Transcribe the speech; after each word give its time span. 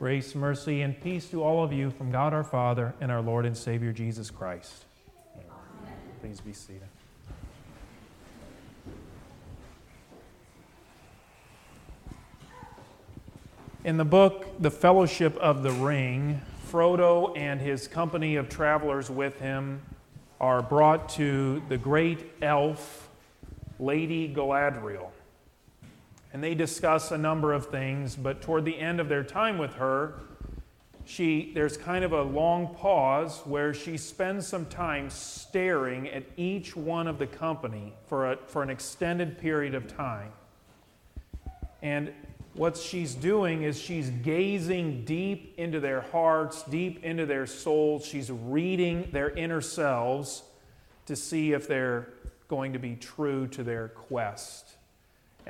Grace, 0.00 0.34
mercy, 0.34 0.80
and 0.80 0.98
peace 1.02 1.28
to 1.28 1.42
all 1.42 1.62
of 1.62 1.74
you 1.74 1.90
from 1.90 2.10
God 2.10 2.32
our 2.32 2.42
Father 2.42 2.94
and 3.02 3.12
our 3.12 3.20
Lord 3.20 3.44
and 3.44 3.54
Savior 3.54 3.92
Jesus 3.92 4.30
Christ. 4.30 4.86
Amen. 5.36 5.92
Please 6.22 6.40
be 6.40 6.54
seated. 6.54 6.88
In 13.84 13.98
the 13.98 14.06
book, 14.06 14.46
The 14.58 14.70
Fellowship 14.70 15.36
of 15.36 15.62
the 15.62 15.72
Ring, 15.72 16.40
Frodo 16.72 17.36
and 17.36 17.60
his 17.60 17.86
company 17.86 18.36
of 18.36 18.48
travelers 18.48 19.10
with 19.10 19.38
him 19.38 19.82
are 20.40 20.62
brought 20.62 21.10
to 21.10 21.62
the 21.68 21.76
great 21.76 22.24
elf, 22.40 23.10
Lady 23.78 24.34
Galadriel. 24.34 25.10
And 26.32 26.42
they 26.42 26.54
discuss 26.54 27.10
a 27.10 27.18
number 27.18 27.52
of 27.52 27.66
things, 27.66 28.14
but 28.14 28.40
toward 28.40 28.64
the 28.64 28.78
end 28.78 29.00
of 29.00 29.08
their 29.08 29.24
time 29.24 29.58
with 29.58 29.74
her, 29.74 30.14
she, 31.04 31.50
there's 31.54 31.76
kind 31.76 32.04
of 32.04 32.12
a 32.12 32.22
long 32.22 32.74
pause 32.74 33.40
where 33.44 33.74
she 33.74 33.96
spends 33.96 34.46
some 34.46 34.66
time 34.66 35.10
staring 35.10 36.08
at 36.08 36.22
each 36.36 36.76
one 36.76 37.08
of 37.08 37.18
the 37.18 37.26
company 37.26 37.94
for, 38.06 38.32
a, 38.32 38.36
for 38.46 38.62
an 38.62 38.70
extended 38.70 39.38
period 39.38 39.74
of 39.74 39.88
time. 39.88 40.30
And 41.82 42.12
what 42.54 42.76
she's 42.76 43.14
doing 43.14 43.62
is 43.62 43.80
she's 43.80 44.10
gazing 44.10 45.04
deep 45.04 45.54
into 45.56 45.80
their 45.80 46.00
hearts, 46.00 46.62
deep 46.64 47.02
into 47.02 47.26
their 47.26 47.46
souls. 47.46 48.04
She's 48.04 48.30
reading 48.30 49.08
their 49.12 49.30
inner 49.30 49.60
selves 49.60 50.44
to 51.06 51.16
see 51.16 51.52
if 51.52 51.66
they're 51.66 52.10
going 52.46 52.72
to 52.72 52.78
be 52.78 52.94
true 52.94 53.48
to 53.48 53.64
their 53.64 53.88
quest 53.88 54.76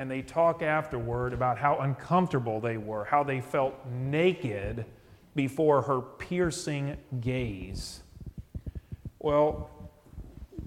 and 0.00 0.10
they 0.10 0.22
talk 0.22 0.62
afterward 0.62 1.34
about 1.34 1.58
how 1.58 1.76
uncomfortable 1.80 2.58
they 2.58 2.78
were, 2.78 3.04
how 3.04 3.22
they 3.22 3.38
felt 3.38 3.74
naked 3.86 4.86
before 5.34 5.82
her 5.82 6.00
piercing 6.00 6.96
gaze. 7.20 8.00
Well, 9.18 9.68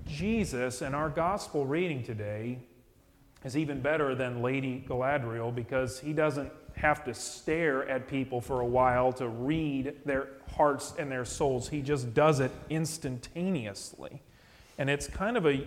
Jesus 0.05 0.83
in 0.83 0.93
our 0.93 1.09
gospel 1.09 1.65
reading 1.65 2.03
today 2.03 2.59
is 3.43 3.57
even 3.57 3.81
better 3.81 4.13
than 4.13 4.43
Lady 4.43 4.85
Galadriel 4.87 5.53
because 5.53 5.99
he 5.99 6.13
doesn't 6.13 6.51
have 6.75 7.03
to 7.05 7.15
stare 7.15 7.89
at 7.89 8.07
people 8.07 8.39
for 8.39 8.61
a 8.61 8.67
while 8.67 9.11
to 9.13 9.27
read 9.27 9.95
their 10.05 10.27
hearts 10.55 10.93
and 10.99 11.11
their 11.11 11.25
souls. 11.25 11.69
He 11.69 11.81
just 11.81 12.13
does 12.13 12.39
it 12.39 12.51
instantaneously. 12.69 14.21
And 14.77 14.91
it's 14.91 15.07
kind 15.07 15.37
of 15.37 15.47
a 15.47 15.65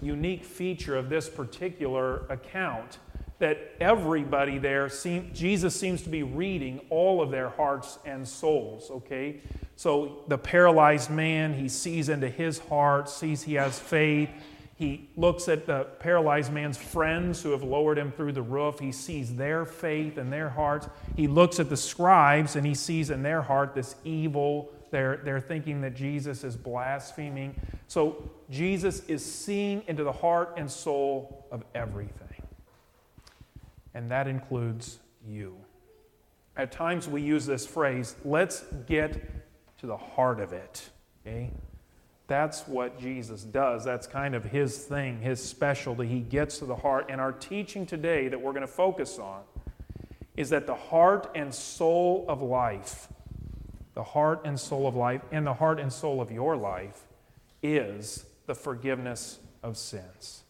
unique 0.00 0.44
feature 0.44 0.96
of 0.96 1.08
this 1.08 1.28
particular 1.28 2.26
account 2.28 2.98
that 3.38 3.72
everybody 3.80 4.58
there 4.58 4.88
seem, 4.88 5.30
Jesus 5.32 5.78
seems 5.78 6.02
to 6.02 6.08
be 6.08 6.22
reading 6.22 6.80
all 6.90 7.22
of 7.22 7.30
their 7.30 7.50
hearts 7.50 7.98
and 8.04 8.26
souls, 8.26 8.90
okay? 8.90 9.40
So 9.76 10.24
the 10.26 10.38
paralyzed 10.38 11.08
man, 11.08 11.54
he 11.54 11.68
sees 11.68 12.08
into 12.08 12.28
his 12.28 12.58
heart, 12.58 13.08
sees 13.08 13.42
he 13.44 13.54
has 13.54 13.78
faith. 13.78 14.28
He 14.74 15.08
looks 15.16 15.48
at 15.48 15.66
the 15.66 15.84
paralyzed 16.00 16.52
man's 16.52 16.76
friends 16.76 17.42
who 17.42 17.50
have 17.50 17.62
lowered 17.62 17.98
him 17.98 18.12
through 18.12 18.32
the 18.32 18.42
roof. 18.42 18.80
He 18.80 18.92
sees 18.92 19.34
their 19.34 19.64
faith 19.64 20.18
and 20.18 20.32
their 20.32 20.48
hearts. 20.48 20.88
He 21.16 21.28
looks 21.28 21.60
at 21.60 21.68
the 21.68 21.76
scribes 21.76 22.56
and 22.56 22.66
he 22.66 22.74
sees 22.74 23.10
in 23.10 23.22
their 23.22 23.42
heart 23.42 23.74
this 23.74 23.94
evil. 24.04 24.72
They're, 24.90 25.18
they're 25.18 25.40
thinking 25.40 25.80
that 25.82 25.94
Jesus 25.94 26.44
is 26.44 26.56
blaspheming. 26.56 27.54
So 27.86 28.30
Jesus 28.50 29.04
is 29.06 29.24
seeing 29.24 29.82
into 29.86 30.04
the 30.04 30.12
heart 30.12 30.54
and 30.56 30.70
soul 30.70 31.46
of 31.50 31.64
everything. 31.74 32.42
And 33.94 34.10
that 34.10 34.28
includes 34.28 34.98
you. 35.26 35.56
At 36.56 36.72
times 36.72 37.08
we 37.08 37.22
use 37.22 37.46
this 37.46 37.66
phrase, 37.66 38.16
let's 38.24 38.64
get 38.86 39.20
to 39.78 39.86
the 39.86 39.96
heart 39.96 40.40
of 40.40 40.52
it. 40.52 40.88
Okay? 41.26 41.50
That's 42.26 42.68
what 42.68 43.00
Jesus 43.00 43.42
does. 43.42 43.84
That's 43.84 44.06
kind 44.06 44.34
of 44.34 44.44
his 44.44 44.76
thing, 44.76 45.20
his 45.20 45.42
specialty. 45.42 46.06
He 46.06 46.20
gets 46.20 46.58
to 46.58 46.66
the 46.66 46.76
heart. 46.76 47.06
And 47.08 47.20
our 47.20 47.32
teaching 47.32 47.86
today 47.86 48.28
that 48.28 48.40
we're 48.40 48.52
going 48.52 48.60
to 48.60 48.66
focus 48.66 49.18
on 49.18 49.42
is 50.36 50.50
that 50.50 50.66
the 50.66 50.74
heart 50.74 51.30
and 51.34 51.52
soul 51.52 52.26
of 52.28 52.42
life, 52.42 53.08
the 53.98 54.04
heart 54.04 54.42
and 54.44 54.60
soul 54.60 54.86
of 54.86 54.94
life, 54.94 55.22
and 55.32 55.44
the 55.44 55.54
heart 55.54 55.80
and 55.80 55.92
soul 55.92 56.20
of 56.20 56.30
your 56.30 56.56
life 56.56 57.02
is 57.64 58.26
the 58.46 58.54
forgiveness 58.54 59.40
of 59.60 59.76
sins. 59.76 60.44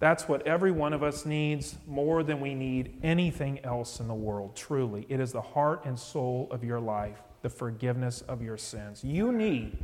That's 0.00 0.28
what 0.28 0.46
every 0.46 0.70
one 0.70 0.92
of 0.92 1.02
us 1.02 1.24
needs 1.24 1.78
more 1.86 2.22
than 2.22 2.38
we 2.42 2.54
need 2.54 2.98
anything 3.02 3.64
else 3.64 4.00
in 4.00 4.06
the 4.06 4.12
world, 4.12 4.54
truly. 4.54 5.06
It 5.08 5.18
is 5.18 5.32
the 5.32 5.40
heart 5.40 5.86
and 5.86 5.98
soul 5.98 6.46
of 6.50 6.62
your 6.62 6.78
life, 6.78 7.16
the 7.40 7.48
forgiveness 7.48 8.20
of 8.20 8.42
your 8.42 8.58
sins. 8.58 9.02
You 9.02 9.32
need 9.32 9.78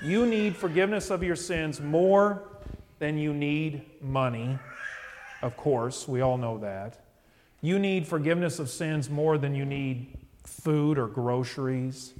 you 0.00 0.26
need 0.26 0.54
forgiveness 0.54 1.10
of 1.10 1.24
your 1.24 1.34
sins 1.34 1.80
more 1.80 2.44
than 3.00 3.18
you 3.18 3.34
need 3.34 3.84
money. 4.00 4.60
Of 5.42 5.56
course, 5.56 6.06
we 6.06 6.20
all 6.20 6.38
know 6.38 6.56
that. 6.58 7.00
You 7.60 7.80
need 7.80 8.06
forgiveness 8.06 8.60
of 8.60 8.70
sins 8.70 9.10
more 9.10 9.38
than 9.38 9.56
you 9.56 9.64
need 9.64 10.19
food 10.50 10.98
or 10.98 11.06
groceries. 11.06 12.14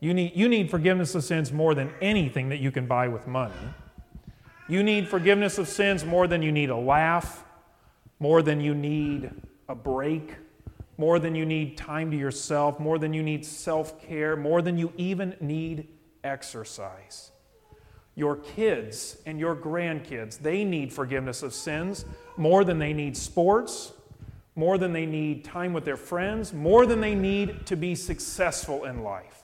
You 0.00 0.14
need, 0.14 0.32
you 0.34 0.48
need 0.48 0.70
forgiveness 0.70 1.14
of 1.14 1.24
sins 1.24 1.52
more 1.52 1.74
than 1.74 1.92
anything 2.00 2.48
that 2.50 2.58
you 2.58 2.70
can 2.70 2.86
buy 2.86 3.08
with 3.08 3.26
money. 3.26 3.54
You 4.68 4.82
need 4.82 5.08
forgiveness 5.08 5.58
of 5.58 5.68
sins 5.68 6.04
more 6.04 6.26
than 6.26 6.42
you 6.42 6.50
need 6.50 6.70
a 6.70 6.76
laugh, 6.76 7.44
more 8.18 8.42
than 8.42 8.60
you 8.60 8.74
need 8.74 9.30
a 9.68 9.74
break, 9.74 10.34
more 10.98 11.18
than 11.18 11.34
you 11.34 11.46
need 11.46 11.76
time 11.76 12.10
to 12.10 12.16
yourself, 12.16 12.80
more 12.80 12.98
than 12.98 13.12
you 13.12 13.22
need 13.22 13.44
self 13.44 14.00
care, 14.02 14.36
more 14.36 14.62
than 14.62 14.76
you 14.76 14.92
even 14.96 15.36
need 15.40 15.88
exercise. 16.24 17.30
Your 18.14 18.36
kids 18.36 19.18
and 19.26 19.38
your 19.38 19.54
grandkids, 19.54 20.38
they 20.38 20.64
need 20.64 20.92
forgiveness 20.92 21.42
of 21.42 21.52
sins 21.52 22.04
more 22.36 22.64
than 22.64 22.78
they 22.78 22.92
need 22.92 23.16
sports, 23.16 23.92
more 24.56 24.78
than 24.78 24.92
they 24.92 25.06
need 25.06 25.44
time 25.44 25.72
with 25.72 25.84
their 25.84 25.96
friends, 25.96 26.52
more 26.52 26.86
than 26.86 27.00
they 27.00 27.14
need 27.14 27.66
to 27.66 27.76
be 27.76 27.94
successful 27.94 28.84
in 28.84 29.02
life. 29.02 29.42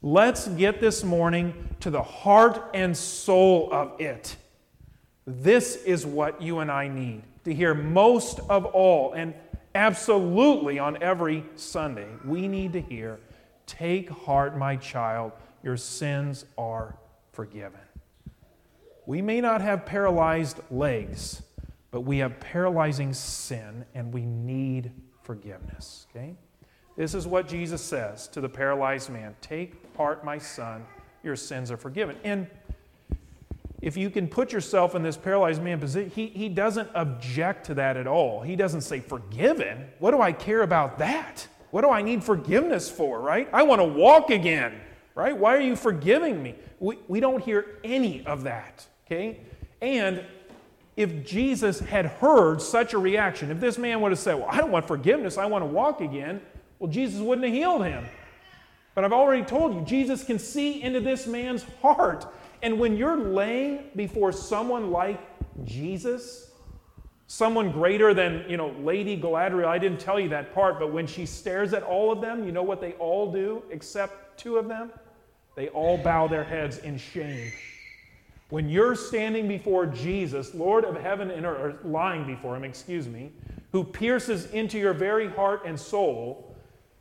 Let's 0.00 0.48
get 0.48 0.80
this 0.80 1.04
morning 1.04 1.68
to 1.80 1.90
the 1.90 2.02
heart 2.02 2.70
and 2.72 2.96
soul 2.96 3.68
of 3.72 4.00
it. 4.00 4.36
This 5.26 5.76
is 5.76 6.06
what 6.06 6.40
you 6.40 6.60
and 6.60 6.70
I 6.70 6.88
need 6.88 7.22
to 7.44 7.54
hear 7.54 7.74
most 7.74 8.40
of 8.48 8.64
all, 8.64 9.12
and 9.12 9.34
absolutely 9.74 10.78
on 10.78 11.02
every 11.02 11.44
Sunday. 11.56 12.08
We 12.24 12.48
need 12.48 12.72
to 12.72 12.80
hear 12.80 13.18
Take 13.66 14.10
heart, 14.10 14.56
my 14.56 14.76
child, 14.76 15.32
your 15.62 15.76
sins 15.76 16.44
are 16.58 16.96
forgiven. 17.32 17.80
We 19.06 19.22
may 19.22 19.40
not 19.40 19.60
have 19.60 19.86
paralyzed 19.86 20.58
legs, 20.70 21.42
but 21.94 22.00
we 22.00 22.18
have 22.18 22.40
paralyzing 22.40 23.12
sin, 23.12 23.84
and 23.94 24.12
we 24.12 24.22
need 24.22 24.90
forgiveness. 25.22 26.08
Okay? 26.10 26.34
This 26.96 27.14
is 27.14 27.24
what 27.24 27.46
Jesus 27.46 27.80
says 27.80 28.26
to 28.28 28.40
the 28.40 28.48
paralyzed 28.48 29.10
man 29.10 29.36
Take 29.40 29.76
heart, 29.96 30.24
my 30.24 30.36
son, 30.36 30.84
your 31.22 31.36
sins 31.36 31.70
are 31.70 31.76
forgiven. 31.76 32.16
And 32.24 32.48
if 33.80 33.96
you 33.96 34.10
can 34.10 34.26
put 34.26 34.52
yourself 34.52 34.96
in 34.96 35.04
this 35.04 35.16
paralyzed 35.16 35.62
man 35.62 35.78
position, 35.78 36.10
he, 36.10 36.26
he 36.26 36.48
doesn't 36.48 36.90
object 36.96 37.66
to 37.66 37.74
that 37.74 37.96
at 37.96 38.08
all. 38.08 38.40
He 38.40 38.56
doesn't 38.56 38.80
say, 38.80 38.98
Forgiven? 38.98 39.86
What 40.00 40.10
do 40.10 40.20
I 40.20 40.32
care 40.32 40.62
about 40.62 40.98
that? 40.98 41.46
What 41.70 41.82
do 41.82 41.90
I 41.90 42.02
need 42.02 42.24
forgiveness 42.24 42.90
for, 42.90 43.20
right? 43.20 43.48
I 43.52 43.62
want 43.62 43.80
to 43.80 43.86
walk 43.86 44.30
again, 44.30 44.80
right? 45.14 45.36
Why 45.36 45.56
are 45.56 45.60
you 45.60 45.76
forgiving 45.76 46.42
me? 46.42 46.56
We, 46.80 46.98
we 47.06 47.20
don't 47.20 47.40
hear 47.40 47.78
any 47.84 48.26
of 48.26 48.42
that, 48.42 48.84
okay? 49.06 49.38
And 49.80 50.24
if 50.96 51.26
Jesus 51.26 51.80
had 51.80 52.06
heard 52.06 52.62
such 52.62 52.92
a 52.92 52.98
reaction, 52.98 53.50
if 53.50 53.60
this 53.60 53.78
man 53.78 54.00
would 54.00 54.12
have 54.12 54.18
said, 54.18 54.34
Well, 54.34 54.48
I 54.48 54.58
don't 54.58 54.70
want 54.70 54.86
forgiveness, 54.86 55.38
I 55.38 55.46
want 55.46 55.62
to 55.62 55.66
walk 55.66 56.00
again, 56.00 56.40
well, 56.78 56.90
Jesus 56.90 57.20
wouldn't 57.20 57.46
have 57.46 57.54
healed 57.54 57.84
him. 57.84 58.04
But 58.94 59.04
I've 59.04 59.12
already 59.12 59.44
told 59.44 59.74
you, 59.74 59.80
Jesus 59.82 60.22
can 60.22 60.38
see 60.38 60.82
into 60.82 61.00
this 61.00 61.26
man's 61.26 61.64
heart. 61.82 62.26
And 62.62 62.78
when 62.78 62.96
you're 62.96 63.16
laying 63.16 63.90
before 63.96 64.32
someone 64.32 64.90
like 64.90 65.20
Jesus, 65.64 66.50
someone 67.26 67.72
greater 67.72 68.14
than, 68.14 68.44
you 68.48 68.56
know, 68.56 68.70
Lady 68.80 69.20
Galadriel, 69.20 69.66
I 69.66 69.78
didn't 69.78 69.98
tell 69.98 70.20
you 70.20 70.28
that 70.28 70.54
part, 70.54 70.78
but 70.78 70.92
when 70.92 71.06
she 71.06 71.26
stares 71.26 71.72
at 71.72 71.82
all 71.82 72.12
of 72.12 72.20
them, 72.20 72.44
you 72.44 72.52
know 72.52 72.62
what 72.62 72.80
they 72.80 72.92
all 72.92 73.32
do 73.32 73.62
except 73.70 74.38
two 74.38 74.58
of 74.58 74.68
them? 74.68 74.92
They 75.56 75.68
all 75.68 75.98
bow 75.98 76.28
their 76.28 76.44
heads 76.44 76.78
in 76.78 76.98
shame. 76.98 77.52
When 78.50 78.68
you're 78.68 78.94
standing 78.94 79.48
before 79.48 79.86
Jesus, 79.86 80.54
Lord 80.54 80.84
of 80.84 80.96
heaven 81.00 81.30
and 81.30 81.46
earth, 81.46 81.84
lying 81.84 82.26
before 82.26 82.56
him, 82.56 82.64
excuse 82.64 83.08
me, 83.08 83.32
who 83.72 83.82
pierces 83.84 84.46
into 84.50 84.78
your 84.78 84.92
very 84.92 85.28
heart 85.28 85.62
and 85.64 85.78
soul, 85.78 86.54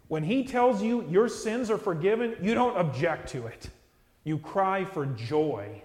when 0.08 0.24
he 0.24 0.44
tells 0.44 0.82
you 0.82 1.06
your 1.10 1.28
sins 1.28 1.70
are 1.70 1.78
forgiven, 1.78 2.36
you 2.42 2.54
don't 2.54 2.78
object 2.78 3.30
to 3.30 3.48
it. 3.48 3.70
You 4.24 4.38
cry 4.38 4.86
for 4.86 5.06
joy 5.06 5.82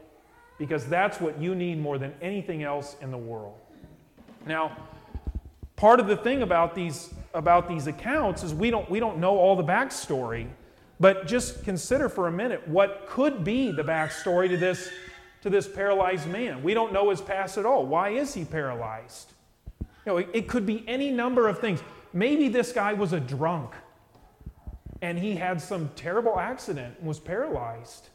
because 0.59 0.87
that's 0.87 1.21
what 1.21 1.41
you 1.41 1.55
need 1.55 1.79
more 1.81 1.99
than 1.99 2.15
anything 2.23 2.63
else 2.63 2.97
in 3.01 3.11
the 3.11 3.19
world. 3.19 3.59
Now, 4.47 4.77
part 5.77 6.01
of 6.01 6.07
the 6.07 6.17
thing 6.17 6.43
about 6.43 6.75
these 6.75 7.13
about 7.35 7.69
these 7.69 7.87
accounts 7.87 8.43
is 8.43 8.55
we 8.55 8.71
don't, 8.71 8.89
we 8.91 9.01
don't 9.01 9.19
know 9.19 9.37
all 9.37 9.57
the 9.57 9.65
backstory. 9.65 10.47
But 11.01 11.27
just 11.27 11.63
consider 11.63 12.09
for 12.09 12.27
a 12.27 12.33
minute 12.33 12.67
what 12.67 13.07
could 13.09 13.45
be 13.45 13.71
the 13.71 13.85
backstory 13.85 14.49
to 14.49 14.57
this, 14.57 14.91
to 15.43 15.51
this 15.51 15.69
paralyzed 15.69 16.29
man. 16.29 16.63
We 16.63 16.75
don't 16.75 16.93
know 16.93 17.11
his 17.11 17.21
past 17.21 17.59
at 17.59 17.67
all. 17.67 17.87
Why 17.87 18.11
is 18.11 18.35
he 18.35 18.45
paralyzed? 18.45 19.33
You 19.81 19.87
know, 20.07 20.17
it, 20.19 20.29
it 20.33 20.49
could 20.49 20.67
be 20.67 20.85
any 20.89 21.11
number 21.11 21.49
of 21.49 21.59
things. 21.59 21.81
Maybe 22.13 22.49
this 22.49 22.73
guy 22.73 22.95
was 22.95 23.13
a 23.13 23.21
drunk 23.21 23.75
and 25.01 25.19
he 25.19 25.37
had 25.37 25.61
some 25.61 25.91
terrible 25.95 26.39
accident 26.39 26.97
and 26.99 27.07
was 27.07 27.21
paralyzed. 27.21 28.09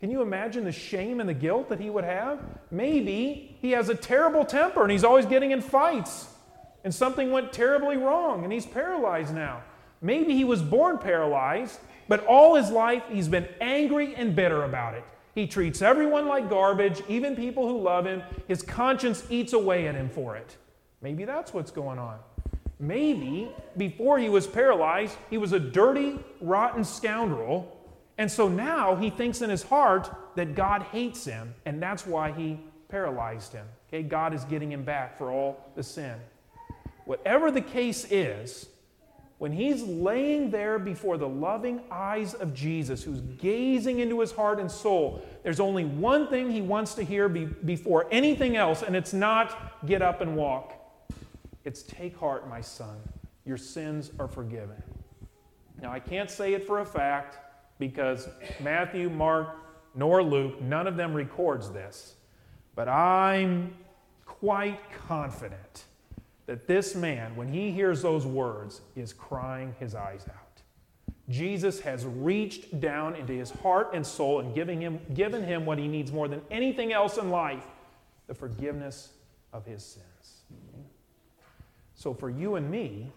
Can 0.00 0.10
you 0.10 0.22
imagine 0.22 0.64
the 0.64 0.72
shame 0.72 1.20
and 1.20 1.28
the 1.28 1.34
guilt 1.34 1.68
that 1.70 1.80
he 1.80 1.90
would 1.90 2.04
have? 2.04 2.40
Maybe 2.70 3.56
he 3.60 3.70
has 3.72 3.88
a 3.88 3.94
terrible 3.94 4.44
temper 4.44 4.82
and 4.82 4.92
he's 4.92 5.04
always 5.04 5.26
getting 5.26 5.50
in 5.50 5.60
fights 5.60 6.28
and 6.84 6.94
something 6.94 7.32
went 7.32 7.52
terribly 7.52 7.96
wrong 7.96 8.44
and 8.44 8.52
he's 8.52 8.66
paralyzed 8.66 9.34
now. 9.34 9.62
Maybe 10.02 10.34
he 10.34 10.44
was 10.44 10.62
born 10.62 10.98
paralyzed 10.98 11.80
but 12.08 12.24
all 12.26 12.54
his 12.54 12.70
life, 12.70 13.02
he's 13.08 13.28
been 13.28 13.48
angry 13.60 14.14
and 14.14 14.36
bitter 14.36 14.64
about 14.64 14.94
it. 14.94 15.04
He 15.34 15.46
treats 15.46 15.82
everyone 15.82 16.28
like 16.28 16.48
garbage, 16.48 17.02
even 17.08 17.34
people 17.34 17.66
who 17.66 17.80
love 17.80 18.06
him. 18.06 18.22
His 18.46 18.62
conscience 18.62 19.24
eats 19.30 19.52
away 19.52 19.88
at 19.88 19.94
him 19.94 20.08
for 20.08 20.36
it. 20.36 20.56
Maybe 21.02 21.24
that's 21.24 21.52
what's 21.52 21.70
going 21.70 21.98
on. 21.98 22.18
Maybe 22.78 23.50
before 23.76 24.18
he 24.18 24.28
was 24.28 24.46
paralyzed, 24.46 25.16
he 25.30 25.38
was 25.38 25.52
a 25.52 25.60
dirty, 25.60 26.18
rotten 26.40 26.84
scoundrel. 26.84 27.80
And 28.16 28.30
so 28.30 28.48
now 28.48 28.94
he 28.94 29.10
thinks 29.10 29.42
in 29.42 29.50
his 29.50 29.62
heart 29.62 30.10
that 30.36 30.54
God 30.54 30.82
hates 30.84 31.24
him, 31.24 31.54
and 31.64 31.82
that's 31.82 32.06
why 32.06 32.30
he 32.32 32.60
paralyzed 32.88 33.52
him. 33.52 33.66
Okay, 33.88 34.02
God 34.02 34.34
is 34.34 34.44
getting 34.44 34.70
him 34.70 34.84
back 34.84 35.18
for 35.18 35.30
all 35.30 35.70
the 35.74 35.82
sin. 35.82 36.14
Whatever 37.06 37.50
the 37.50 37.60
case 37.60 38.06
is, 38.10 38.66
when 39.44 39.52
he's 39.52 39.82
laying 39.82 40.50
there 40.50 40.78
before 40.78 41.18
the 41.18 41.28
loving 41.28 41.78
eyes 41.90 42.32
of 42.32 42.54
Jesus, 42.54 43.02
who's 43.02 43.20
gazing 43.20 43.98
into 43.98 44.20
his 44.20 44.32
heart 44.32 44.58
and 44.58 44.70
soul, 44.70 45.22
there's 45.42 45.60
only 45.60 45.84
one 45.84 46.28
thing 46.28 46.50
he 46.50 46.62
wants 46.62 46.94
to 46.94 47.02
hear 47.02 47.28
be, 47.28 47.44
before 47.44 48.06
anything 48.10 48.56
else, 48.56 48.80
and 48.80 48.96
it's 48.96 49.12
not 49.12 49.84
get 49.84 50.00
up 50.00 50.22
and 50.22 50.34
walk. 50.34 50.72
It's 51.62 51.82
take 51.82 52.16
heart, 52.16 52.48
my 52.48 52.62
son. 52.62 52.96
Your 53.44 53.58
sins 53.58 54.12
are 54.18 54.28
forgiven. 54.28 54.82
Now, 55.78 55.92
I 55.92 56.00
can't 56.00 56.30
say 56.30 56.54
it 56.54 56.66
for 56.66 56.80
a 56.80 56.86
fact 56.86 57.36
because 57.78 58.26
Matthew, 58.62 59.10
Mark, 59.10 59.56
nor 59.94 60.22
Luke, 60.22 60.62
none 60.62 60.86
of 60.86 60.96
them 60.96 61.12
records 61.12 61.70
this. 61.70 62.14
But 62.74 62.88
I'm 62.88 63.74
quite 64.24 64.80
confident 65.06 65.84
that 66.46 66.66
this 66.66 66.94
man, 66.94 67.34
when 67.36 67.48
he 67.48 67.70
hears 67.70 68.02
those 68.02 68.26
words, 68.26 68.80
is 68.96 69.12
crying 69.12 69.74
his 69.78 69.94
eyes 69.94 70.26
out. 70.28 70.62
Jesus 71.28 71.80
has 71.80 72.04
reached 72.04 72.80
down 72.80 73.16
into 73.16 73.32
his 73.32 73.50
heart 73.50 73.90
and 73.94 74.06
soul 74.06 74.40
and 74.40 74.54
giving 74.54 74.80
him, 74.80 75.00
given 75.14 75.42
him 75.42 75.64
what 75.64 75.78
he 75.78 75.88
needs 75.88 76.12
more 76.12 76.28
than 76.28 76.42
anything 76.50 76.92
else 76.92 77.16
in 77.16 77.30
life 77.30 77.64
the 78.26 78.34
forgiveness 78.34 79.12
of 79.52 79.64
his 79.64 79.82
sins. 79.82 80.42
So, 81.94 82.12
for 82.12 82.28
you 82.28 82.56
and 82.56 82.70
me, 82.70 83.10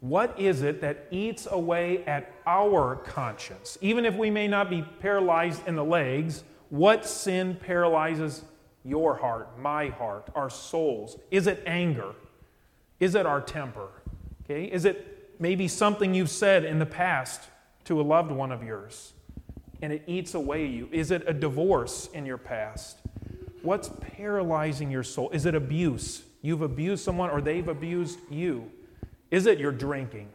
what 0.00 0.38
is 0.38 0.62
it 0.62 0.80
that 0.82 1.06
eats 1.10 1.46
away 1.50 2.04
at 2.04 2.30
our 2.46 2.96
conscience? 2.96 3.78
Even 3.80 4.04
if 4.04 4.14
we 4.16 4.30
may 4.30 4.48
not 4.48 4.68
be 4.68 4.82
paralyzed 5.00 5.66
in 5.66 5.76
the 5.76 5.84
legs, 5.84 6.44
what 6.68 7.06
sin 7.06 7.56
paralyzes 7.56 8.42
your 8.86 9.16
heart, 9.16 9.58
my 9.58 9.88
heart, 9.88 10.28
our 10.34 10.48
souls? 10.48 11.18
Is 11.30 11.46
it 11.46 11.62
anger? 11.66 12.14
Is 13.00 13.14
it 13.14 13.26
our 13.26 13.40
temper? 13.40 13.88
Okay? 14.44 14.64
Is 14.64 14.84
it 14.84 15.34
maybe 15.38 15.68
something 15.68 16.14
you've 16.14 16.30
said 16.30 16.64
in 16.64 16.78
the 16.78 16.86
past 16.86 17.42
to 17.84 18.00
a 18.00 18.02
loved 18.02 18.30
one 18.30 18.52
of 18.52 18.62
yours 18.62 19.12
and 19.82 19.92
it 19.92 20.02
eats 20.06 20.34
away 20.34 20.66
you? 20.66 20.88
Is 20.92 21.10
it 21.10 21.24
a 21.26 21.34
divorce 21.34 22.08
in 22.14 22.24
your 22.24 22.38
past? 22.38 22.98
What's 23.62 23.90
paralyzing 24.16 24.90
your 24.90 25.02
soul? 25.02 25.30
Is 25.30 25.46
it 25.46 25.54
abuse? 25.54 26.22
You've 26.40 26.62
abused 26.62 27.04
someone 27.04 27.30
or 27.30 27.40
they've 27.40 27.66
abused 27.66 28.18
you? 28.30 28.70
Is 29.30 29.46
it 29.46 29.58
your 29.58 29.72
drinking? 29.72 30.28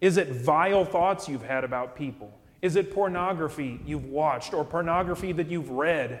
Is 0.00 0.16
it 0.16 0.28
vile 0.28 0.84
thoughts 0.84 1.28
you've 1.28 1.42
had 1.42 1.64
about 1.64 1.96
people? 1.96 2.32
Is 2.62 2.76
it 2.76 2.94
pornography 2.94 3.80
you've 3.84 4.06
watched 4.06 4.54
or 4.54 4.64
pornography 4.64 5.32
that 5.32 5.48
you've 5.48 5.70
read? 5.70 6.20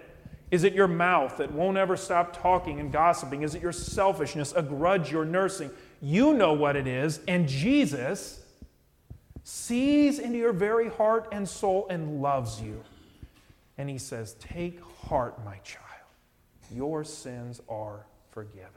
Is 0.50 0.64
it 0.64 0.74
your 0.74 0.88
mouth 0.88 1.38
that 1.38 1.52
won't 1.52 1.76
ever 1.76 1.96
stop 1.96 2.40
talking 2.40 2.78
and 2.80 2.92
gossiping? 2.92 3.42
Is 3.42 3.54
it 3.54 3.62
your 3.62 3.72
selfishness, 3.72 4.52
a 4.54 4.62
grudge 4.62 5.10
you're 5.10 5.24
nursing? 5.24 5.70
You 6.00 6.34
know 6.34 6.52
what 6.52 6.76
it 6.76 6.86
is, 6.86 7.20
and 7.26 7.48
Jesus 7.48 8.42
sees 9.42 10.18
into 10.18 10.38
your 10.38 10.52
very 10.52 10.88
heart 10.88 11.28
and 11.32 11.48
soul 11.48 11.86
and 11.88 12.22
loves 12.22 12.60
you. 12.60 12.82
And 13.78 13.88
he 13.88 13.98
says, 13.98 14.34
Take 14.34 14.80
heart, 14.82 15.44
my 15.44 15.56
child. 15.58 15.84
Your 16.70 17.04
sins 17.04 17.60
are 17.68 18.06
forgiven. 18.30 18.70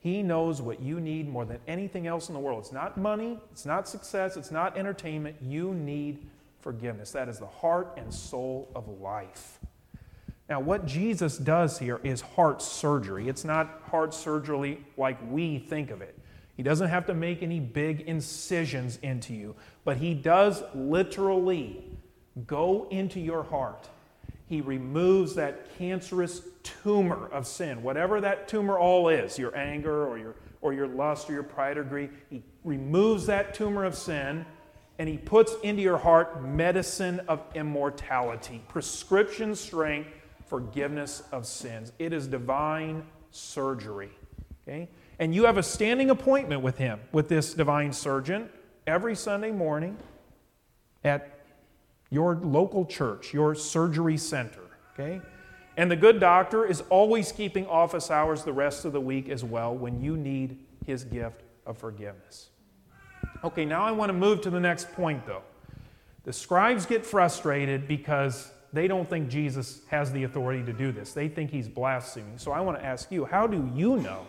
He 0.00 0.22
knows 0.22 0.62
what 0.62 0.80
you 0.80 1.00
need 1.00 1.28
more 1.28 1.44
than 1.44 1.58
anything 1.66 2.06
else 2.06 2.28
in 2.28 2.34
the 2.34 2.40
world. 2.40 2.60
It's 2.60 2.72
not 2.72 2.96
money, 2.96 3.38
it's 3.50 3.66
not 3.66 3.88
success, 3.88 4.36
it's 4.36 4.52
not 4.52 4.76
entertainment. 4.76 5.36
You 5.42 5.74
need 5.74 6.26
forgiveness. 6.60 7.10
That 7.12 7.28
is 7.28 7.38
the 7.38 7.46
heart 7.46 7.94
and 7.96 8.12
soul 8.14 8.70
of 8.74 8.88
life. 9.00 9.57
Now, 10.48 10.60
what 10.60 10.86
Jesus 10.86 11.36
does 11.36 11.78
here 11.78 12.00
is 12.02 12.22
heart 12.22 12.62
surgery. 12.62 13.28
It's 13.28 13.44
not 13.44 13.82
heart 13.90 14.14
surgery 14.14 14.84
like 14.96 15.18
we 15.30 15.58
think 15.58 15.90
of 15.90 16.00
it. 16.00 16.18
He 16.56 16.62
doesn't 16.62 16.88
have 16.88 17.06
to 17.06 17.14
make 17.14 17.42
any 17.42 17.60
big 17.60 18.00
incisions 18.00 18.98
into 19.02 19.34
you, 19.34 19.54
but 19.84 19.98
he 19.98 20.14
does 20.14 20.62
literally 20.74 21.84
go 22.46 22.88
into 22.90 23.20
your 23.20 23.44
heart. 23.44 23.88
He 24.46 24.62
removes 24.62 25.34
that 25.34 25.76
cancerous 25.76 26.40
tumor 26.62 27.28
of 27.28 27.46
sin, 27.46 27.82
whatever 27.82 28.20
that 28.22 28.48
tumor 28.48 28.78
all 28.78 29.08
is 29.08 29.38
your 29.38 29.54
anger 29.54 30.06
or 30.06 30.18
your, 30.18 30.34
or 30.62 30.72
your 30.72 30.88
lust 30.88 31.28
or 31.28 31.34
your 31.34 31.42
pride 31.42 31.76
or 31.76 31.84
greed. 31.84 32.10
He 32.30 32.42
removes 32.64 33.26
that 33.26 33.54
tumor 33.54 33.84
of 33.84 33.94
sin 33.94 34.46
and 34.98 35.08
he 35.08 35.16
puts 35.16 35.54
into 35.62 35.82
your 35.82 35.98
heart 35.98 36.42
medicine 36.42 37.20
of 37.28 37.40
immortality, 37.54 38.62
prescription 38.68 39.54
strength 39.54 40.08
forgiveness 40.48 41.22
of 41.32 41.46
sins. 41.46 41.92
It 41.98 42.12
is 42.12 42.26
divine 42.26 43.04
surgery. 43.30 44.10
Okay? 44.62 44.88
And 45.18 45.34
you 45.34 45.44
have 45.44 45.58
a 45.58 45.62
standing 45.62 46.10
appointment 46.10 46.62
with 46.62 46.78
him, 46.78 47.00
with 47.12 47.28
this 47.28 47.54
divine 47.54 47.92
surgeon, 47.92 48.48
every 48.86 49.14
Sunday 49.14 49.50
morning 49.50 49.96
at 51.04 51.40
your 52.10 52.36
local 52.36 52.84
church, 52.84 53.34
your 53.34 53.54
surgery 53.54 54.16
center. 54.16 54.62
Okay? 54.94 55.20
And 55.76 55.90
the 55.90 55.96
good 55.96 56.18
doctor 56.18 56.64
is 56.64 56.82
always 56.90 57.30
keeping 57.30 57.66
office 57.66 58.10
hours 58.10 58.42
the 58.42 58.52
rest 58.52 58.84
of 58.84 58.92
the 58.92 59.00
week 59.00 59.28
as 59.28 59.44
well 59.44 59.74
when 59.74 60.02
you 60.02 60.16
need 60.16 60.58
his 60.86 61.04
gift 61.04 61.42
of 61.66 61.78
forgiveness. 61.78 62.48
Okay, 63.44 63.64
now 63.64 63.82
I 63.84 63.92
want 63.92 64.08
to 64.08 64.14
move 64.14 64.40
to 64.42 64.50
the 64.50 64.58
next 64.58 64.92
point 64.94 65.24
though. 65.26 65.42
The 66.24 66.32
scribes 66.32 66.84
get 66.84 67.06
frustrated 67.06 67.86
because 67.86 68.50
they 68.72 68.86
don't 68.86 69.08
think 69.08 69.28
Jesus 69.28 69.80
has 69.88 70.12
the 70.12 70.24
authority 70.24 70.62
to 70.64 70.72
do 70.72 70.92
this. 70.92 71.12
They 71.12 71.28
think 71.28 71.50
he's 71.50 71.68
blaspheming. 71.68 72.38
So 72.38 72.52
I 72.52 72.60
want 72.60 72.78
to 72.78 72.84
ask 72.84 73.10
you 73.10 73.24
how 73.24 73.46
do 73.46 73.70
you 73.74 73.96
know? 73.96 74.26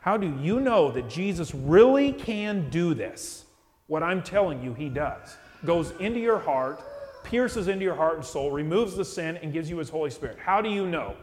How 0.00 0.16
do 0.16 0.32
you 0.40 0.60
know 0.60 0.90
that 0.92 1.08
Jesus 1.08 1.54
really 1.54 2.12
can 2.12 2.70
do 2.70 2.94
this? 2.94 3.44
What 3.88 4.02
I'm 4.02 4.22
telling 4.22 4.62
you, 4.62 4.74
he 4.74 4.88
does. 4.88 5.36
Goes 5.64 5.92
into 5.98 6.20
your 6.20 6.38
heart, 6.38 6.80
pierces 7.24 7.66
into 7.66 7.84
your 7.84 7.94
heart 7.94 8.16
and 8.16 8.24
soul, 8.24 8.50
removes 8.50 8.94
the 8.94 9.04
sin, 9.04 9.36
and 9.38 9.52
gives 9.52 9.68
you 9.68 9.78
his 9.78 9.88
Holy 9.88 10.10
Spirit. 10.10 10.38
How 10.38 10.60
do 10.60 10.68
you 10.68 10.86
know? 10.86 11.16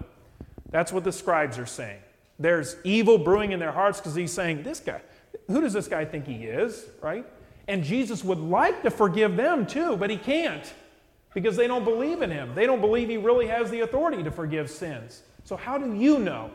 That's 0.69 0.91
what 0.91 1.03
the 1.03 1.11
scribes 1.11 1.57
are 1.59 1.65
saying. 1.65 1.99
There's 2.39 2.75
evil 2.83 3.17
brewing 3.17 3.51
in 3.51 3.59
their 3.59 3.71
hearts 3.71 3.99
because 3.99 4.15
he's 4.15 4.33
saying, 4.33 4.63
This 4.63 4.79
guy, 4.79 5.01
who 5.47 5.61
does 5.61 5.73
this 5.73 5.87
guy 5.87 6.03
think 6.03 6.25
he 6.25 6.45
is, 6.45 6.85
right? 7.01 7.25
And 7.67 7.83
Jesus 7.83 8.23
would 8.23 8.39
like 8.39 8.81
to 8.83 8.91
forgive 8.91 9.37
them 9.37 9.65
too, 9.65 9.95
but 9.95 10.09
he 10.09 10.17
can't 10.17 10.73
because 11.33 11.55
they 11.55 11.67
don't 11.67 11.83
believe 11.83 12.21
in 12.21 12.29
him. 12.29 12.53
They 12.55 12.65
don't 12.65 12.81
believe 12.81 13.09
he 13.09 13.17
really 13.17 13.47
has 13.47 13.69
the 13.71 13.81
authority 13.81 14.23
to 14.23 14.31
forgive 14.31 14.69
sins. 14.69 15.23
So, 15.43 15.55
how 15.55 15.77
do 15.77 15.93
you 15.93 16.19
know? 16.19 16.51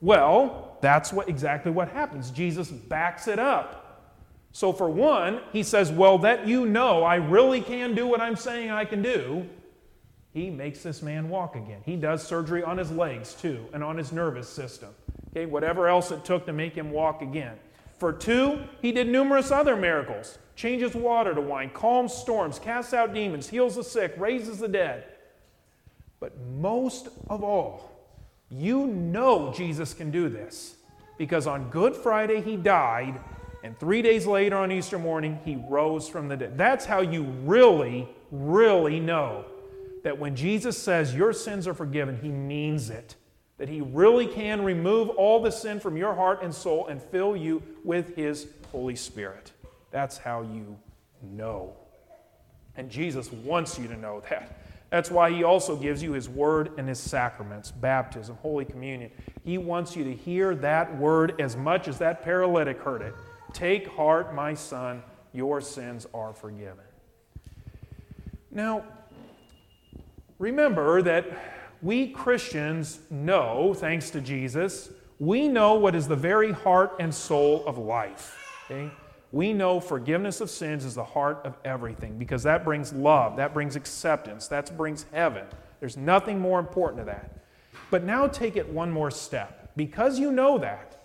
Well, 0.00 0.76
that's 0.80 1.12
what, 1.12 1.28
exactly 1.28 1.70
what 1.70 1.88
happens. 1.88 2.30
Jesus 2.30 2.70
backs 2.70 3.28
it 3.28 3.38
up. 3.38 3.82
So, 4.52 4.72
for 4.72 4.88
one, 4.88 5.40
he 5.52 5.62
says, 5.62 5.90
Well, 5.90 6.18
that 6.18 6.46
you 6.46 6.66
know 6.66 7.04
I 7.04 7.16
really 7.16 7.60
can 7.60 7.94
do 7.94 8.06
what 8.06 8.20
I'm 8.20 8.36
saying 8.36 8.70
I 8.70 8.84
can 8.84 9.02
do. 9.02 9.48
He 10.32 10.48
makes 10.48 10.82
this 10.82 11.02
man 11.02 11.28
walk 11.28 11.56
again. 11.56 11.80
He 11.84 11.96
does 11.96 12.26
surgery 12.26 12.62
on 12.62 12.78
his 12.78 12.90
legs 12.90 13.34
too 13.34 13.66
and 13.74 13.84
on 13.84 13.98
his 13.98 14.12
nervous 14.12 14.48
system. 14.48 14.88
Okay, 15.30 15.46
whatever 15.46 15.88
else 15.88 16.10
it 16.10 16.24
took 16.24 16.46
to 16.46 16.52
make 16.52 16.74
him 16.74 16.90
walk 16.90 17.22
again. 17.22 17.58
For 18.02 18.12
two, 18.12 18.58
he 18.80 18.90
did 18.90 19.06
numerous 19.06 19.52
other 19.52 19.76
miracles 19.76 20.36
changes 20.56 20.92
water 20.92 21.36
to 21.36 21.40
wine, 21.40 21.70
calms 21.70 22.12
storms, 22.12 22.58
casts 22.58 22.92
out 22.92 23.14
demons, 23.14 23.48
heals 23.48 23.76
the 23.76 23.84
sick, 23.84 24.12
raises 24.16 24.58
the 24.58 24.66
dead. 24.66 25.04
But 26.18 26.36
most 26.58 27.10
of 27.30 27.44
all, 27.44 27.92
you 28.50 28.88
know 28.88 29.52
Jesus 29.52 29.94
can 29.94 30.10
do 30.10 30.28
this. 30.28 30.74
Because 31.16 31.46
on 31.46 31.70
Good 31.70 31.94
Friday 31.94 32.40
he 32.40 32.56
died, 32.56 33.20
and 33.62 33.78
three 33.78 34.02
days 34.02 34.26
later 34.26 34.56
on 34.56 34.72
Easter 34.72 34.98
morning 34.98 35.38
he 35.44 35.54
rose 35.68 36.08
from 36.08 36.26
the 36.26 36.36
dead. 36.36 36.58
That's 36.58 36.84
how 36.84 37.02
you 37.02 37.22
really, 37.22 38.08
really 38.32 38.98
know 38.98 39.44
that 40.02 40.18
when 40.18 40.34
Jesus 40.34 40.76
says 40.76 41.14
your 41.14 41.32
sins 41.32 41.68
are 41.68 41.74
forgiven, 41.74 42.18
he 42.20 42.30
means 42.30 42.90
it. 42.90 43.14
That 43.62 43.68
he 43.68 43.80
really 43.80 44.26
can 44.26 44.64
remove 44.64 45.10
all 45.10 45.40
the 45.40 45.52
sin 45.52 45.78
from 45.78 45.96
your 45.96 46.16
heart 46.16 46.42
and 46.42 46.52
soul 46.52 46.88
and 46.88 47.00
fill 47.00 47.36
you 47.36 47.62
with 47.84 48.16
his 48.16 48.48
Holy 48.72 48.96
Spirit. 48.96 49.52
That's 49.92 50.18
how 50.18 50.42
you 50.42 50.76
know. 51.22 51.76
And 52.76 52.90
Jesus 52.90 53.30
wants 53.30 53.78
you 53.78 53.86
to 53.86 53.96
know 53.96 54.20
that. 54.28 54.58
That's 54.90 55.12
why 55.12 55.30
he 55.30 55.44
also 55.44 55.76
gives 55.76 56.02
you 56.02 56.10
his 56.10 56.28
word 56.28 56.72
and 56.76 56.88
his 56.88 56.98
sacraments 56.98 57.70
baptism, 57.70 58.36
Holy 58.42 58.64
Communion. 58.64 59.12
He 59.44 59.58
wants 59.58 59.94
you 59.94 60.02
to 60.02 60.12
hear 60.12 60.56
that 60.56 60.98
word 60.98 61.40
as 61.40 61.56
much 61.56 61.86
as 61.86 61.98
that 61.98 62.24
paralytic 62.24 62.80
heard 62.80 63.02
it. 63.02 63.14
Take 63.52 63.86
heart, 63.86 64.34
my 64.34 64.54
son, 64.54 65.04
your 65.32 65.60
sins 65.60 66.04
are 66.12 66.34
forgiven. 66.34 66.84
Now, 68.50 68.82
remember 70.40 71.00
that 71.02 71.26
we 71.82 72.08
Christians 72.08 73.00
know, 73.10 73.74
thanks 73.74 74.10
to 74.10 74.20
Jesus, 74.20 74.90
we 75.18 75.48
know 75.48 75.74
what 75.74 75.94
is 75.94 76.08
the 76.08 76.16
very 76.16 76.52
heart 76.52 76.96
and 77.00 77.14
soul 77.14 77.64
of 77.66 77.76
life. 77.76 78.38
Okay? 78.70 78.90
We 79.32 79.52
know 79.52 79.80
forgiveness 79.80 80.40
of 80.40 80.50
sins 80.50 80.84
is 80.84 80.94
the 80.94 81.04
heart 81.04 81.40
of 81.44 81.56
everything 81.64 82.18
because 82.18 82.42
that 82.44 82.64
brings 82.64 82.92
love, 82.92 83.36
that 83.36 83.52
brings 83.52 83.76
acceptance, 83.76 84.46
that 84.48 84.76
brings 84.76 85.06
heaven. 85.12 85.44
There's 85.80 85.96
nothing 85.96 86.38
more 86.38 86.60
important 86.60 87.00
to 87.00 87.04
that. 87.06 87.44
But 87.90 88.04
now 88.04 88.26
take 88.26 88.56
it 88.56 88.68
one 88.68 88.90
more 88.90 89.10
step. 89.10 89.72
Because 89.74 90.18
you 90.18 90.30
know 90.32 90.58
that, 90.58 91.02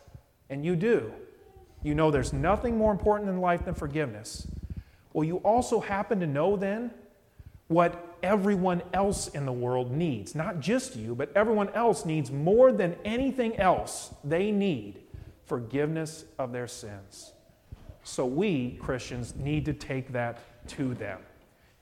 and 0.49 0.65
you 0.65 0.75
do, 0.75 1.11
you 1.83 1.95
know 1.95 2.11
there's 2.11 2.33
nothing 2.33 2.77
more 2.77 2.91
important 2.91 3.29
in 3.29 3.39
life 3.39 3.65
than 3.65 3.73
forgiveness. 3.73 4.45
Well, 5.13 5.23
you 5.23 5.37
also 5.37 5.79
happen 5.79 6.19
to 6.19 6.27
know 6.27 6.57
then 6.57 6.91
what 7.67 8.06
everyone 8.23 8.81
else 8.93 9.27
in 9.29 9.45
the 9.45 9.51
world 9.51 9.91
needs. 9.91 10.35
Not 10.35 10.59
just 10.59 10.95
you, 10.95 11.15
but 11.15 11.31
everyone 11.35 11.69
else 11.69 12.05
needs 12.05 12.31
more 12.31 12.71
than 12.71 12.95
anything 13.05 13.57
else. 13.57 14.13
They 14.23 14.51
need 14.51 14.99
forgiveness 15.45 16.25
of 16.37 16.51
their 16.51 16.67
sins. 16.67 17.31
So 18.03 18.25
we, 18.25 18.77
Christians, 18.81 19.35
need 19.35 19.65
to 19.65 19.73
take 19.73 20.11
that 20.13 20.39
to 20.69 20.93
them. 20.93 21.19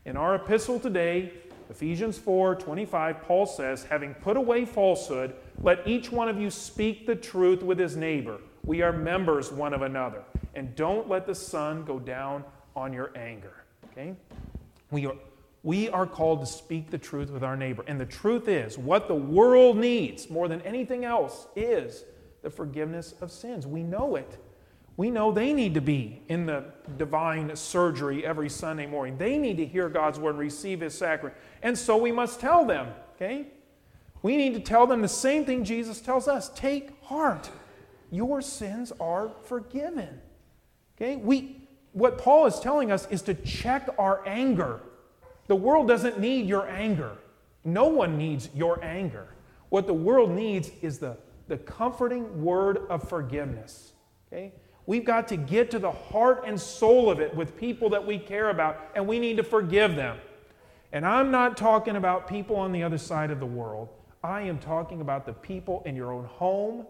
In 0.05 0.17
our 0.17 0.35
epistle 0.35 0.79
today, 0.79 1.33
Ephesians 1.69 2.17
4 2.17 2.55
25, 2.55 3.21
Paul 3.23 3.45
says, 3.45 3.83
Having 3.83 4.15
put 4.15 4.37
away 4.37 4.65
falsehood, 4.65 5.35
let 5.61 5.87
each 5.87 6.11
one 6.11 6.29
of 6.29 6.39
you 6.39 6.49
speak 6.49 7.07
the 7.07 7.15
truth 7.15 7.63
with 7.63 7.79
his 7.79 7.95
neighbor. 7.95 8.39
We 8.63 8.81
are 8.81 8.91
members 8.91 9.51
one 9.51 9.73
of 9.73 9.81
another. 9.81 10.23
And 10.53 10.75
don't 10.75 11.09
let 11.09 11.25
the 11.25 11.35
sun 11.35 11.85
go 11.85 11.99
down 11.99 12.43
on 12.75 12.93
your 12.93 13.11
anger. 13.15 13.63
Okay? 13.91 14.15
We 14.91 15.05
are, 15.07 15.15
we 15.65 15.89
are 15.89 16.05
called 16.05 16.41
to 16.41 16.45
speak 16.45 16.91
the 16.91 16.97
truth 16.97 17.31
with 17.31 17.43
our 17.43 17.57
neighbor. 17.57 17.83
And 17.87 17.99
the 17.99 18.05
truth 18.05 18.47
is, 18.47 18.77
what 18.77 19.07
the 19.07 19.15
world 19.15 19.77
needs 19.77 20.29
more 20.29 20.47
than 20.47 20.61
anything 20.61 21.05
else 21.05 21.47
is 21.55 22.05
the 22.43 22.51
forgiveness 22.51 23.15
of 23.19 23.31
sins. 23.31 23.65
We 23.65 23.81
know 23.81 24.15
it. 24.15 24.37
We 24.95 25.09
know 25.09 25.31
they 25.31 25.53
need 25.53 25.73
to 25.73 25.81
be 25.81 26.21
in 26.29 26.45
the 26.45 26.65
divine 26.97 27.55
surgery 27.55 28.23
every 28.23 28.47
Sunday 28.47 28.85
morning. 28.85 29.17
They 29.17 29.39
need 29.39 29.57
to 29.57 29.65
hear 29.65 29.89
God's 29.89 30.19
word 30.19 30.31
and 30.35 30.39
receive 30.39 30.81
his 30.81 30.95
sacrament. 30.95 31.35
And 31.63 31.75
so 31.75 31.97
we 31.97 32.11
must 32.11 32.39
tell 32.39 32.63
them, 32.63 32.89
okay? 33.15 33.47
We 34.21 34.37
need 34.37 34.53
to 34.53 34.59
tell 34.59 34.85
them 34.85 35.01
the 35.01 35.07
same 35.07 35.45
thing 35.45 35.63
Jesus 35.63 35.99
tells 35.99 36.27
us 36.27 36.49
take 36.49 37.03
heart. 37.05 37.49
Your 38.11 38.39
sins 38.39 38.93
are 38.99 39.31
forgiven. 39.45 40.21
Okay? 40.95 41.15
We, 41.15 41.67
what 41.91 42.19
Paul 42.19 42.45
is 42.45 42.59
telling 42.59 42.91
us 42.91 43.07
is 43.09 43.23
to 43.23 43.33
check 43.33 43.89
our 43.97 44.21
anger. 44.27 44.81
The 45.47 45.55
world 45.55 45.87
doesn't 45.87 46.19
need 46.19 46.47
your 46.47 46.67
anger. 46.67 47.17
No 47.63 47.87
one 47.87 48.17
needs 48.17 48.49
your 48.53 48.83
anger. 48.83 49.27
What 49.69 49.87
the 49.87 49.93
world 49.93 50.31
needs 50.31 50.71
is 50.81 50.99
the, 50.99 51.17
the 51.47 51.57
comforting 51.57 52.43
word 52.43 52.79
of 52.89 53.07
forgiveness. 53.07 53.93
Okay? 54.27 54.53
We've 54.85 55.05
got 55.05 55.27
to 55.29 55.37
get 55.37 55.71
to 55.71 55.79
the 55.79 55.91
heart 55.91 56.43
and 56.45 56.59
soul 56.59 57.09
of 57.09 57.19
it 57.19 57.35
with 57.35 57.57
people 57.57 57.89
that 57.89 58.05
we 58.05 58.19
care 58.19 58.49
about, 58.49 58.79
and 58.95 59.07
we 59.07 59.19
need 59.19 59.37
to 59.37 59.43
forgive 59.43 59.95
them. 59.95 60.17
And 60.91 61.05
I'm 61.05 61.31
not 61.31 61.57
talking 61.57 61.95
about 61.95 62.27
people 62.27 62.55
on 62.55 62.71
the 62.71 62.83
other 62.83 62.97
side 62.97 63.31
of 63.31 63.39
the 63.39 63.45
world. 63.45 63.89
I 64.23 64.41
am 64.41 64.59
talking 64.59 65.01
about 65.01 65.25
the 65.25 65.33
people 65.33 65.83
in 65.85 65.95
your 65.95 66.11
own 66.11 66.25
home, 66.25 66.85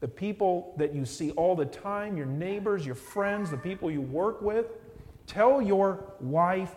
the 0.00 0.08
people 0.08 0.74
that 0.78 0.94
you 0.94 1.04
see 1.04 1.32
all 1.32 1.54
the 1.54 1.66
time, 1.66 2.16
your 2.16 2.26
neighbors, 2.26 2.86
your 2.86 2.94
friends, 2.94 3.50
the 3.50 3.56
people 3.56 3.90
you 3.90 4.00
work 4.00 4.40
with. 4.40 4.66
Tell 5.26 5.60
your 5.60 6.04
wife, 6.20 6.74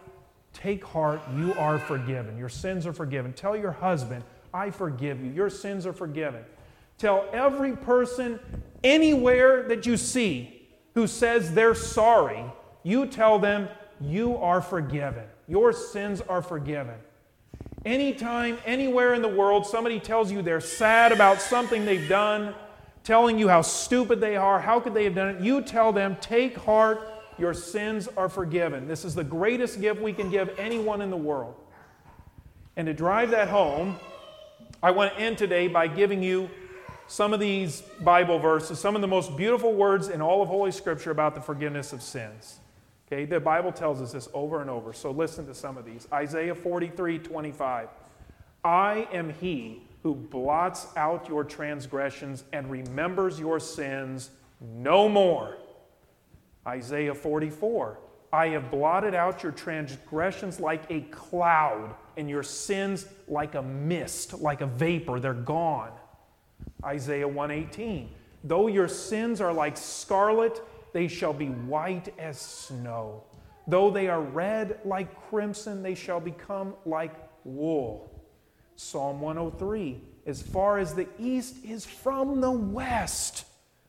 take 0.55 0.83
heart, 0.83 1.21
you 1.35 1.53
are 1.55 1.77
forgiven. 1.77 2.37
Your 2.37 2.49
sins 2.49 2.87
are 2.87 2.93
forgiven. 2.93 3.33
Tell 3.33 3.55
your 3.55 3.73
husband, 3.73 4.23
I 4.53 4.71
forgive 4.71 5.21
you. 5.23 5.31
Your 5.31 5.49
sins 5.49 5.85
are 5.85 5.93
forgiven. 5.93 6.43
Tell 6.97 7.25
every 7.33 7.75
person 7.75 8.39
anywhere 8.83 9.67
that 9.67 9.85
you 9.85 9.97
see 9.97 10.67
who 10.93 11.05
says 11.07 11.53
they're 11.53 11.75
sorry, 11.75 12.43
you 12.83 13.05
tell 13.05 13.37
them 13.37 13.67
you 13.99 14.37
are 14.37 14.61
forgiven. 14.61 15.25
Your 15.47 15.73
sins 15.73 16.21
are 16.21 16.41
forgiven. 16.41 16.95
Anytime, 17.83 18.57
anywhere 18.65 19.13
in 19.13 19.21
the 19.21 19.27
world, 19.27 19.67
somebody 19.67 19.99
tells 19.99 20.31
you 20.31 20.41
they're 20.41 20.61
sad 20.61 21.11
about 21.11 21.41
something 21.41 21.85
they've 21.85 22.09
done, 22.09 22.55
telling 23.03 23.37
you 23.37 23.47
how 23.47 23.61
stupid 23.61 24.19
they 24.19 24.35
are, 24.35 24.59
how 24.59 24.79
could 24.79 24.93
they 24.93 25.03
have 25.03 25.15
done 25.15 25.35
it, 25.35 25.41
you 25.41 25.61
tell 25.61 25.91
them, 25.93 26.17
take 26.21 26.57
heart, 26.57 26.99
your 27.37 27.53
sins 27.53 28.07
are 28.17 28.29
forgiven. 28.29 28.87
This 28.87 29.05
is 29.05 29.15
the 29.15 29.23
greatest 29.23 29.81
gift 29.81 30.01
we 30.01 30.13
can 30.13 30.29
give 30.29 30.57
anyone 30.57 31.01
in 31.01 31.09
the 31.09 31.17
world. 31.17 31.55
And 32.77 32.87
to 32.87 32.93
drive 32.93 33.31
that 33.31 33.49
home, 33.49 33.97
I 34.81 34.91
want 34.91 35.13
to 35.13 35.19
end 35.19 35.37
today 35.37 35.67
by 35.67 35.87
giving 35.87 36.21
you 36.21 36.49
some 37.07 37.33
of 37.33 37.39
these 37.39 37.81
Bible 38.01 38.39
verses, 38.39 38.79
some 38.79 38.95
of 38.95 39.01
the 39.01 39.07
most 39.07 39.37
beautiful 39.37 39.73
words 39.73 40.09
in 40.09 40.21
all 40.21 40.41
of 40.41 40.47
Holy 40.47 40.71
Scripture 40.71 41.11
about 41.11 41.35
the 41.35 41.41
forgiveness 41.41 41.93
of 41.93 42.01
sins. 42.01 42.59
Okay, 43.07 43.25
the 43.25 43.39
Bible 43.39 43.71
tells 43.71 44.01
us 44.01 44.11
this 44.11 44.27
over 44.33 44.61
and 44.61 44.69
over, 44.69 44.91
so 44.91 45.11
listen 45.11 45.45
to 45.45 45.53
some 45.53 45.77
of 45.77 45.85
these. 45.85 46.07
Isaiah 46.11 46.55
43 46.55 47.19
25. 47.19 47.89
I 48.63 49.07
am 49.13 49.29
he 49.29 49.83
who 50.01 50.15
blots 50.15 50.87
out 50.97 51.29
your 51.29 51.43
transgressions 51.43 52.43
and 52.51 52.69
remembers 52.69 53.39
your 53.39 53.59
sins 53.59 54.31
no 54.59 55.07
more. 55.07 55.57
Isaiah 56.67 57.13
44. 57.13 57.99
I 58.33 58.47
have 58.49 58.69
blotted 58.69 59.15
out 59.15 59.43
your 59.43 59.51
transgressions 59.51 60.59
like 60.59 60.83
a 60.89 61.01
cloud, 61.01 61.95
and 62.17 62.29
your 62.29 62.43
sins 62.43 63.05
like 63.27 63.55
a 63.55 63.61
mist, 63.61 64.33
like 64.41 64.61
a 64.61 64.65
vapor. 64.65 65.19
They're 65.19 65.33
gone. 65.33 65.91
Isaiah 66.83 67.27
118. 67.27 68.09
Though 68.43 68.67
your 68.67 68.87
sins 68.87 69.41
are 69.41 69.53
like 69.53 69.77
scarlet, 69.77 70.61
they 70.93 71.07
shall 71.07 71.33
be 71.33 71.47
white 71.47 72.13
as 72.19 72.39
snow. 72.39 73.23
Though 73.67 73.89
they 73.89 74.07
are 74.07 74.21
red 74.21 74.79
like 74.85 75.29
crimson, 75.29 75.81
they 75.81 75.95
shall 75.95 76.19
become 76.19 76.73
like 76.85 77.13
wool. 77.43 78.11
Psalm 78.75 79.21
103 79.21 80.01
As 80.25 80.41
far 80.41 80.77
as 80.77 80.93
the 80.93 81.07
east 81.17 81.63
is 81.63 81.85
from 81.85 82.41
the 82.41 82.51
west, 82.51 83.45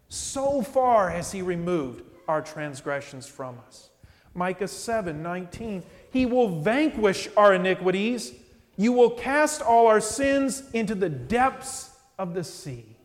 so 0.08 0.62
far 0.62 1.10
has 1.10 1.32
he 1.32 1.42
removed 1.42 2.02
our 2.28 2.42
transgressions 2.42 3.26
from 3.26 3.58
us. 3.66 3.90
Micah 4.34 4.68
7 4.68 5.22
19 5.22 5.82
He 6.10 6.26
will 6.26 6.60
vanquish 6.60 7.28
our 7.36 7.54
iniquities. 7.54 8.34
You 8.76 8.92
will 8.92 9.10
cast 9.10 9.62
all 9.62 9.86
our 9.86 10.00
sins 10.00 10.62
into 10.72 10.94
the 10.94 11.08
depths 11.08 11.90
of 12.18 12.34
the 12.34 12.44
sea. 12.44 12.96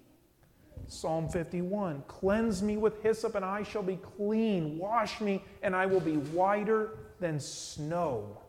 Psalm 0.87 1.29
51 1.29 2.03
Cleanse 2.07 2.61
me 2.61 2.75
with 2.75 3.01
hyssop, 3.01 3.35
and 3.35 3.45
I 3.45 3.63
shall 3.63 3.83
be 3.83 3.97
clean. 4.17 4.77
Wash 4.77 5.21
me, 5.21 5.41
and 5.63 5.73
I 5.73 5.85
will 5.85 6.01
be 6.01 6.17
whiter 6.17 6.97
than 7.19 7.39
snow. 7.39 8.41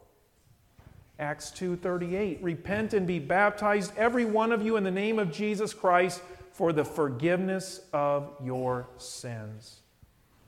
Acts 1.20 1.52
2:38 1.52 2.42
Repent 2.42 2.94
and 2.94 3.06
be 3.06 3.20
baptized 3.20 3.92
every 3.96 4.24
one 4.24 4.50
of 4.50 4.60
you 4.60 4.76
in 4.76 4.82
the 4.82 4.90
name 4.90 5.20
of 5.20 5.30
Jesus 5.30 5.72
Christ 5.72 6.20
for 6.50 6.72
the 6.72 6.84
forgiveness 6.84 7.80
of 7.92 8.34
your 8.42 8.88
sins. 8.96 9.81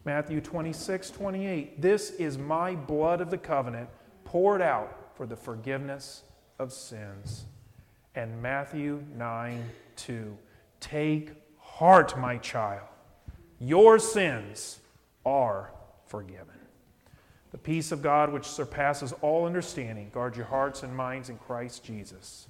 Matthew 0.05 0.41
26, 0.41 1.11
28. 1.11 1.81
This 1.81 2.11
is 2.11 2.37
my 2.37 2.75
blood 2.75 3.21
of 3.21 3.31
the 3.31 3.39
covenant 3.39 3.89
poured 4.25 4.61
out 4.61 5.17
for 5.17 5.27
the 5.27 5.37
forgiveness 5.37 6.23
of 6.59 6.73
sins. 6.73 7.47
And 8.15 8.43
Matthew 8.43 9.03
9, 9.17 9.65
2. 9.97 10.37
Take 10.81 11.33
heart, 11.59 12.19
my 12.19 12.37
child. 12.39 12.87
Your 13.59 13.99
sins 13.99 14.81
are 15.25 15.73
forgiven. 16.07 16.49
The 17.53 17.59
peace 17.59 17.93
of 17.93 18.03
God, 18.03 18.33
which 18.33 18.45
surpasses 18.45 19.15
all 19.23 19.47
understanding, 19.47 20.11
guard 20.13 20.37
your 20.37 20.47
hearts 20.47 20.83
and 20.83 20.95
minds 20.95 21.31
in 21.31 21.39
Christ 21.39 21.83
Jesus. 21.85 22.49